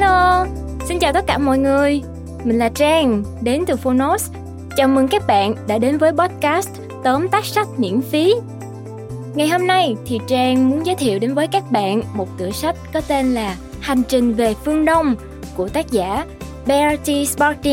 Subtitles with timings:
[0.00, 0.46] Hello,
[0.88, 2.02] xin chào tất cả mọi người.
[2.44, 4.30] Mình là Trang, đến từ Phonos.
[4.76, 6.68] Chào mừng các bạn đã đến với podcast
[7.04, 8.34] tóm tắt sách miễn phí.
[9.34, 12.76] Ngày hôm nay thì Trang muốn giới thiệu đến với các bạn một tựa sách
[12.92, 15.14] có tên là Hành trình về phương Đông
[15.56, 16.26] của tác giả
[16.66, 17.26] Bertie
[17.62, 17.66] T.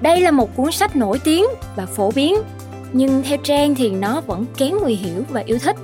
[0.00, 1.44] Đây là một cuốn sách nổi tiếng
[1.76, 2.36] và phổ biến,
[2.92, 5.76] nhưng theo Trang thì nó vẫn kém người hiểu và yêu thích.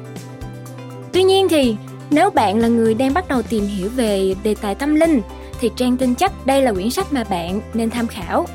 [1.13, 1.77] Tuy nhiên thì
[2.11, 5.21] nếu bạn là người đang bắt đầu tìm hiểu về đề tài tâm linh
[5.61, 8.47] thì Trang tin chắc đây là quyển sách mà bạn nên tham khảo.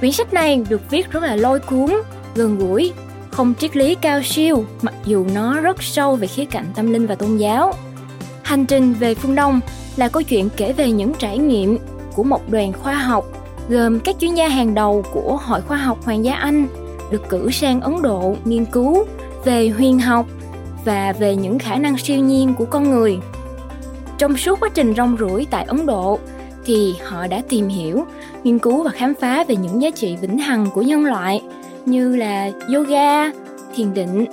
[0.00, 1.92] Quyển sách này được viết rất là lôi cuốn,
[2.34, 2.92] gần gũi,
[3.30, 7.06] không triết lý cao siêu mặc dù nó rất sâu về khía cạnh tâm linh
[7.06, 7.72] và tôn giáo.
[8.42, 9.60] Hành trình về phương Đông
[9.96, 11.78] là câu chuyện kể về những trải nghiệm
[12.14, 13.24] của một đoàn khoa học
[13.68, 16.66] gồm các chuyên gia hàng đầu của Hội Khoa học Hoàng gia Anh
[17.10, 19.04] được cử sang Ấn Độ nghiên cứu
[19.44, 20.26] về huyền học
[20.86, 23.18] và về những khả năng siêu nhiên của con người.
[24.18, 26.18] Trong suốt quá trình rong ruổi tại Ấn Độ
[26.64, 28.04] thì họ đã tìm hiểu,
[28.44, 31.42] nghiên cứu và khám phá về những giá trị vĩnh hằng của nhân loại
[31.86, 33.30] như là yoga,
[33.76, 34.24] thiền định,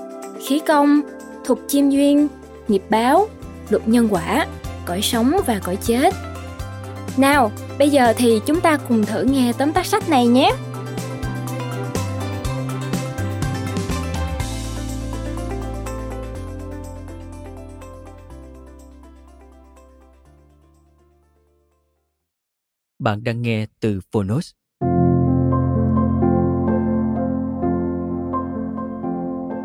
[0.46, 1.02] khí công,
[1.46, 2.28] thuật chiêm duyên,
[2.68, 3.28] nghiệp báo,
[3.70, 4.48] luật nhân quả,
[4.86, 6.14] cõi sống và cõi chết.
[7.18, 10.52] Nào, bây giờ thì chúng ta cùng thử nghe tóm tắt sách này nhé.
[23.04, 24.52] Bạn đang nghe từ Phonos.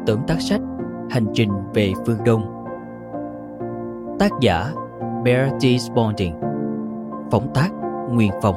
[0.07, 0.61] Tóm tắt sách,
[1.11, 2.65] Hành trình về phương Đông
[4.19, 4.73] Tác giả
[5.25, 5.81] Bear T.
[5.81, 6.35] Sponding
[7.31, 7.71] Phóng tác,
[8.11, 8.57] Nguyên Phong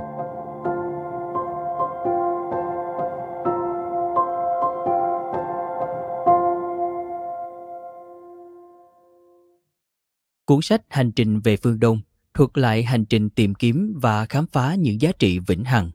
[10.46, 12.02] Cuốn sách Hành trình về phương Đông
[12.34, 15.92] thuật lại hành trình tìm kiếm và khám phá những giá trị vĩnh hằng.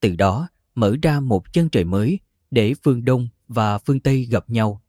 [0.00, 2.18] Từ đó mở ra một chân trời mới
[2.50, 4.82] để phương Đông và phương Tây gặp nhau,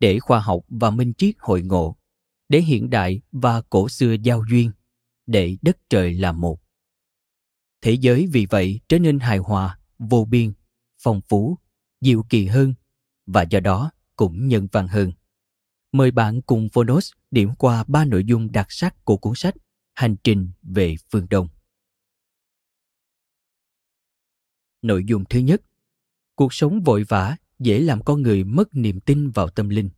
[0.00, 1.96] để khoa học và minh triết hội ngộ,
[2.48, 4.70] để hiện đại và cổ xưa giao duyên,
[5.26, 6.60] để đất trời là một.
[7.82, 10.52] Thế giới vì vậy trở nên hài hòa, vô biên,
[11.02, 11.58] phong phú,
[12.00, 12.74] diệu kỳ hơn
[13.26, 15.12] và do đó cũng nhân văn hơn.
[15.92, 19.54] Mời bạn cùng Phonos điểm qua ba nội dung đặc sắc của cuốn sách
[19.94, 21.48] Hành trình về phương Đông.
[24.82, 25.62] Nội dung thứ nhất,
[26.34, 29.90] cuộc sống vội vã dễ làm con người mất niềm tin vào tâm linh.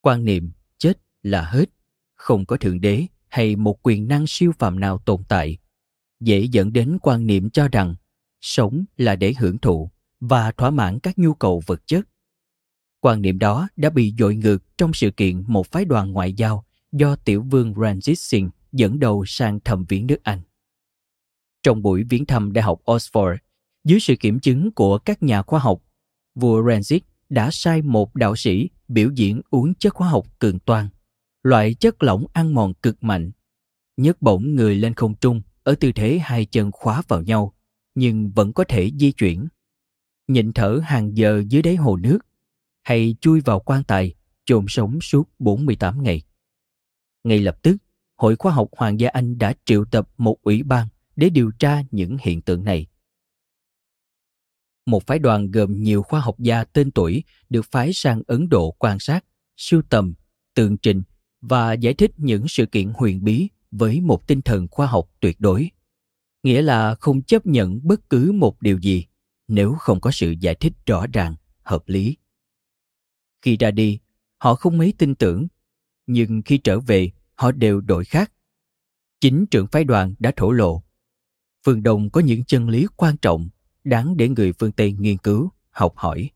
[0.00, 0.92] Quan niệm chết
[1.22, 1.64] là hết,
[2.14, 5.58] không có thượng đế hay một quyền năng siêu phàm nào tồn tại,
[6.20, 7.94] dễ dẫn đến quan niệm cho rằng
[8.40, 9.90] sống là để hưởng thụ
[10.20, 12.08] và thỏa mãn các nhu cầu vật chất.
[13.00, 16.66] Quan niệm đó đã bị dội ngược trong sự kiện một phái đoàn ngoại giao
[16.94, 20.40] do tiểu vương Ranjit Singh dẫn đầu sang thăm viếng nước Anh.
[21.62, 23.36] Trong buổi viếng thăm Đại học Oxford,
[23.84, 25.82] dưới sự kiểm chứng của các nhà khoa học,
[26.34, 30.88] vua Ranjit đã sai một đạo sĩ biểu diễn uống chất hóa học cường toan,
[31.42, 33.30] loại chất lỏng ăn mòn cực mạnh,
[33.96, 37.54] nhấc bổng người lên không trung ở tư thế hai chân khóa vào nhau,
[37.94, 39.48] nhưng vẫn có thể di chuyển.
[40.28, 42.18] Nhịn thở hàng giờ dưới đáy hồ nước,
[42.82, 46.22] hay chui vào quan tài, chôn sống suốt 48 ngày.
[47.24, 47.76] Ngay lập tức,
[48.16, 51.82] Hội Khoa học Hoàng gia Anh đã triệu tập một ủy ban để điều tra
[51.90, 52.86] những hiện tượng này.
[54.86, 58.70] Một phái đoàn gồm nhiều khoa học gia tên tuổi được phái sang Ấn Độ
[58.70, 59.24] quan sát,
[59.56, 60.14] sưu tầm,
[60.54, 61.02] tường trình
[61.40, 65.40] và giải thích những sự kiện huyền bí với một tinh thần khoa học tuyệt
[65.40, 65.70] đối.
[66.42, 69.06] Nghĩa là không chấp nhận bất cứ một điều gì
[69.48, 72.16] nếu không có sự giải thích rõ ràng, hợp lý.
[73.42, 73.98] Khi ra đi,
[74.38, 75.46] họ không mấy tin tưởng
[76.06, 78.32] nhưng khi trở về, họ đều đổi khác.
[79.20, 80.84] Chính trưởng phái đoàn đã thổ lộ.
[81.64, 83.48] Phương đông có những chân lý quan trọng
[83.84, 86.30] đáng để người phương tây nghiên cứu, học hỏi.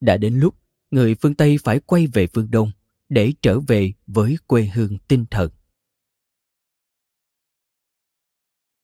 [0.00, 0.54] Đã đến lúc,
[0.90, 2.70] người phương tây phải quay về phương đông
[3.08, 5.50] để trở về với quê hương tinh thần.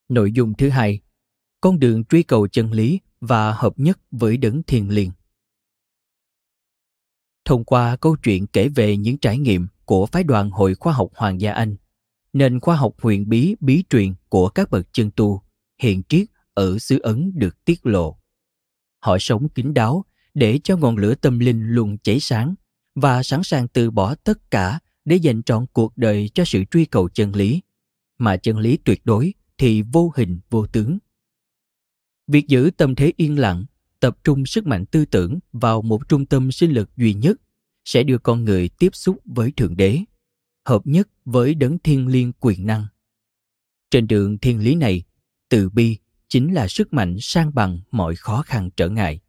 [0.08, 1.00] Nội dung thứ hai,
[1.60, 5.10] con đường truy cầu chân lý và hợp nhất với đấng thiền liền.
[7.44, 11.08] thông qua câu chuyện kể về những trải nghiệm của phái đoàn Hội Khoa học
[11.14, 11.76] Hoàng gia Anh,
[12.32, 15.42] nền khoa học huyền bí bí truyền của các bậc chân tu,
[15.78, 18.18] hiện triết ở xứ Ấn được tiết lộ.
[19.00, 20.04] Họ sống kín đáo
[20.34, 22.54] để cho ngọn lửa tâm linh luôn cháy sáng
[22.94, 26.84] và sẵn sàng từ bỏ tất cả để dành trọn cuộc đời cho sự truy
[26.84, 27.60] cầu chân lý,
[28.18, 30.98] mà chân lý tuyệt đối thì vô hình vô tướng.
[32.26, 33.64] Việc giữ tâm thế yên lặng,
[34.00, 37.40] tập trung sức mạnh tư tưởng vào một trung tâm sinh lực duy nhất
[37.84, 40.00] sẽ đưa con người tiếp xúc với thượng đế
[40.64, 42.86] hợp nhất với đấng thiên liêng quyền năng.
[43.90, 45.02] Trên đường thiên lý này,
[45.48, 45.98] từ bi
[46.28, 49.20] chính là sức mạnh sang bằng mọi khó khăn trở ngại.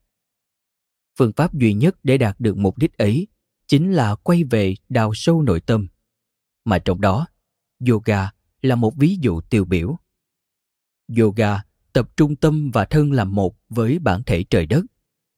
[1.18, 3.28] Phương pháp duy nhất để đạt được mục đích ấy
[3.68, 5.88] chính là quay về đào sâu nội tâm.
[6.66, 7.28] Mà trong đó,
[7.90, 8.30] yoga
[8.62, 9.98] là một ví dụ tiêu biểu.
[11.18, 11.62] Yoga
[11.94, 14.86] tập trung tâm và thân làm một với bản thể trời đất,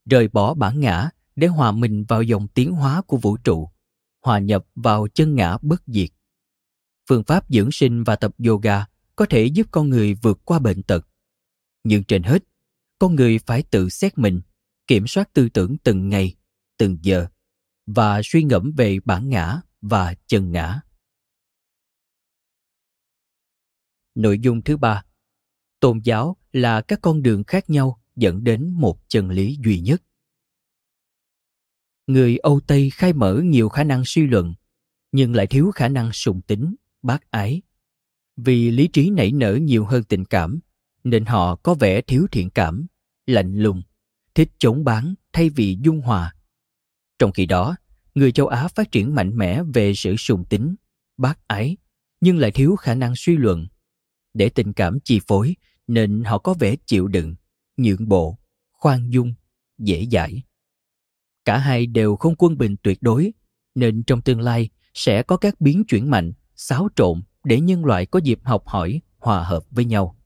[0.06, 3.70] rời bỏ bản ngã để hòa mình vào dòng tiến hóa của vũ trụ,
[4.26, 6.10] hòa nhập vào chân ngã bất diệt.
[7.10, 8.86] Phương pháp dưỡng sinh và tập yoga
[9.16, 11.08] có thể giúp con người vượt qua bệnh tật.
[11.84, 12.44] Nhưng trên hết,
[13.00, 14.42] con người phải tự xét mình,
[14.88, 16.36] kiểm soát tư tưởng từng ngày,
[16.78, 17.28] từng giờ
[17.86, 20.82] và suy ngẫm về bản ngã và chân ngã.
[24.16, 25.04] Nội dung thứ ba
[25.80, 30.04] Tôn giáo là các con đường khác nhau dẫn đến một chân lý duy nhất.
[32.08, 34.54] Người Âu Tây khai mở nhiều khả năng suy luận,
[35.12, 37.62] nhưng lại thiếu khả năng sùng tính, bác ái.
[38.38, 40.60] Vì lý trí nảy nở nhiều hơn tình cảm,
[41.04, 42.88] nên họ có vẻ thiếu thiện cảm,
[43.26, 43.82] lạnh lùng,
[44.36, 46.34] thích chống bán thay vì dung hòa.
[47.20, 47.76] Trong khi đó,
[48.16, 50.76] người châu Á phát triển mạnh mẽ về sự sùng tính,
[51.18, 51.78] bác ái,
[52.22, 53.68] nhưng lại thiếu khả năng suy luận.
[54.34, 55.56] Để tình cảm chi phối
[55.88, 57.36] nên họ có vẻ chịu đựng,
[57.78, 58.38] nhượng bộ,
[58.72, 59.34] khoan dung,
[59.78, 60.44] dễ dãi.
[61.48, 63.34] Cả hai đều không quân bình tuyệt đối,
[63.76, 68.06] nên trong tương lai sẽ có các biến chuyển mạnh, xáo trộn để nhân loại
[68.06, 70.20] có dịp học hỏi, hòa hợp với nhau.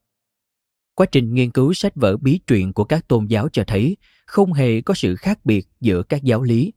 [0.95, 4.53] Quá trình nghiên cứu sách vở bí truyền của các tôn giáo cho thấy không
[4.53, 6.73] hề có sự khác biệt giữa các giáo lý,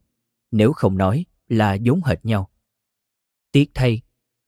[0.51, 2.49] nếu không nói là giống hệt nhau.
[3.51, 4.01] Tiếc thay,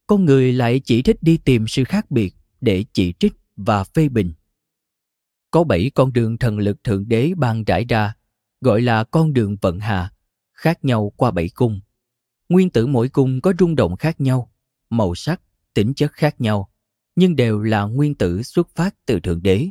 [0.07, 4.09] con người lại chỉ thích đi tìm sự khác biệt để chỉ trích và phê
[4.09, 4.33] bình.
[5.51, 8.13] Có bảy con đường thần lực thượng đế ban trải ra,
[8.61, 10.11] gọi là con đường vận hà,
[10.53, 11.79] khác nhau qua bảy cung.
[12.49, 14.51] Nguyên tử mỗi cung có rung động khác nhau,
[14.89, 15.41] màu sắc,
[15.73, 16.69] tính chất khác nhau,
[17.15, 19.67] nhưng đều là nguyên tử xuất phát từ thượng đế.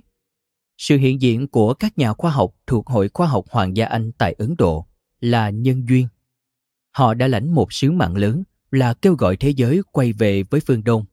[0.79, 4.13] Sự hiện diện của các nhà khoa học thuộc Hội Khoa học Hoàng gia Anh
[4.13, 4.87] tại Ấn Độ
[5.21, 6.09] là nhân duyên.
[6.91, 10.61] Họ đã lãnh một sứ mạng lớn là kêu gọi thế giới quay về với
[10.61, 11.05] phương Đông.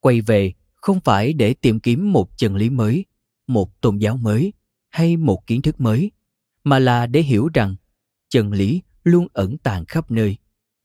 [0.00, 3.04] Quay về không phải để tìm kiếm một chân lý mới
[3.46, 4.52] một tôn giáo mới
[4.90, 6.10] hay một kiến thức mới
[6.64, 7.76] mà là để hiểu rằng
[8.28, 10.36] chân lý luôn ẩn tàng khắp nơi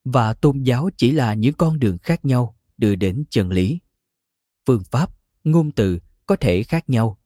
[0.06, 3.79] và tôn giáo chỉ là những con đường khác nhau đưa đến chân lý
[4.68, 5.09] phương pháp,
[5.44, 7.18] ngôn từ có thể khác nhau,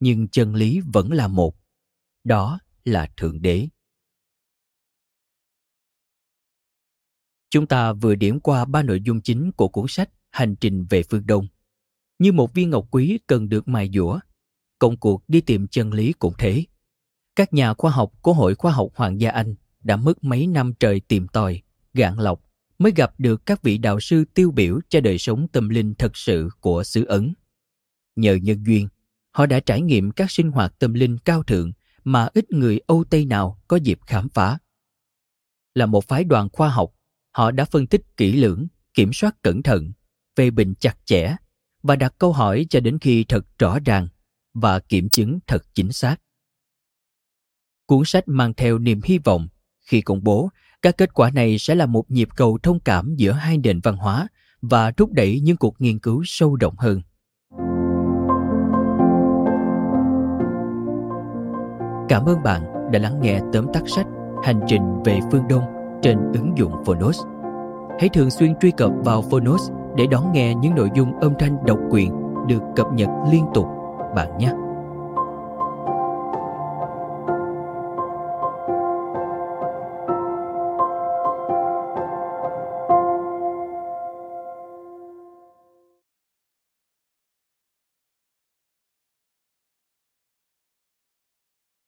[0.00, 1.56] nhưng chân lý vẫn là một
[2.24, 3.68] đó là thượng đế
[7.50, 11.02] chúng ta vừa điểm qua ba nội dung chính của cuốn sách hành trình về
[11.10, 11.46] phương đông
[12.18, 14.20] như một viên ngọc quý cần được mài dũa.
[14.78, 16.64] Công cuộc đi tìm chân lý cũng thế.
[17.36, 20.72] Các nhà khoa học của Hội Khoa học Hoàng gia Anh đã mất mấy năm
[20.80, 21.62] trời tìm tòi,
[21.94, 22.40] gạn lọc
[22.78, 26.16] mới gặp được các vị đạo sư tiêu biểu cho đời sống tâm linh thật
[26.16, 27.34] sự của xứ Ấn.
[28.16, 28.88] Nhờ nhân duyên,
[29.30, 31.72] họ đã trải nghiệm các sinh hoạt tâm linh cao thượng
[32.04, 34.58] mà ít người Âu Tây nào có dịp khám phá.
[35.74, 36.90] Là một phái đoàn khoa học,
[37.30, 39.92] họ đã phân tích kỹ lưỡng, kiểm soát cẩn thận,
[40.36, 41.36] phê bình chặt chẽ
[41.82, 44.08] và đặt câu hỏi cho đến khi thật rõ ràng
[44.54, 46.16] và kiểm chứng thật chính xác.
[47.86, 49.48] Cuốn sách mang theo niềm hy vọng
[49.80, 50.48] khi công bố,
[50.82, 53.96] các kết quả này sẽ là một nhịp cầu thông cảm giữa hai nền văn
[53.96, 54.28] hóa
[54.62, 57.02] và thúc đẩy những cuộc nghiên cứu sâu rộng hơn.
[62.08, 62.62] Cảm ơn bạn
[62.92, 64.06] đã lắng nghe tóm tắt sách
[64.42, 65.64] Hành trình về phương Đông
[66.02, 67.20] trên ứng dụng Phonos.
[68.00, 71.56] Hãy thường xuyên truy cập vào Phonos để đón nghe những nội dung âm thanh
[71.66, 72.12] độc quyền
[72.48, 73.66] được cập nhật liên tục
[74.16, 74.52] bạn nhé.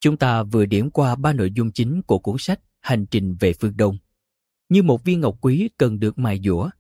[0.07, 3.53] Chúng ta vừa điểm qua ba nội dung chính của cuốn sách Hành trình về
[3.53, 3.99] phương Đông.
[4.69, 6.71] Như một viên ngọc quý cần được mài dũa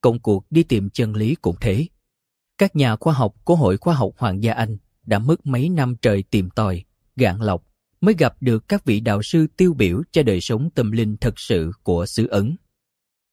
[0.00, 1.86] công cuộc đi tìm chân lý cũng thế.
[2.58, 5.96] Các nhà khoa học của Hội Khoa học Hoàng gia Anh đã mất mấy năm
[6.02, 6.84] trời tìm tòi,
[7.16, 7.64] gạn lọc
[8.00, 11.34] mới gặp được các vị đạo sư tiêu biểu cho đời sống tâm linh thật
[11.40, 12.56] sự của xứ Ấn.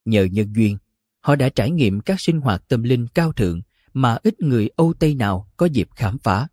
[0.05, 0.77] Nhờ nhân duyên,
[1.21, 3.61] họ đã trải nghiệm các sinh hoạt tâm linh cao thượng
[3.93, 6.47] mà ít người Âu Tây nào có dịp khám phá.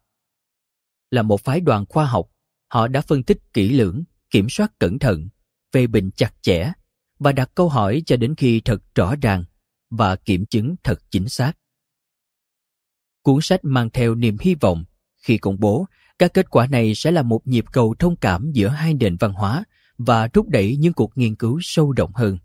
[1.11, 2.32] Là một phái đoàn khoa học,
[2.73, 5.29] họ đã phân tích kỹ lưỡng, kiểm soát cẩn thận,
[5.73, 6.73] phê bình chặt chẽ
[7.19, 9.45] và đặt câu hỏi cho đến khi thật rõ ràng
[9.91, 11.52] và kiểm chứng thật chính xác.
[13.23, 14.85] Cuốn sách mang theo niềm hy vọng
[15.23, 15.87] khi công bố
[16.19, 19.33] các kết quả này sẽ là một nhịp cầu thông cảm giữa hai nền văn
[19.33, 19.64] hóa
[19.99, 22.38] và thúc đẩy những cuộc nghiên cứu sâu rộng hơn.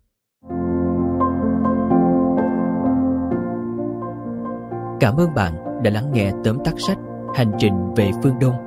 [5.00, 6.98] Cảm ơn bạn đã lắng nghe tóm tắt sách
[7.36, 8.67] Hành trình về phương Đông